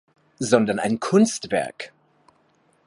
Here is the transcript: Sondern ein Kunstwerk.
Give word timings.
Sondern 0.39 0.79
ein 0.79 0.99
Kunstwerk. 0.99 1.93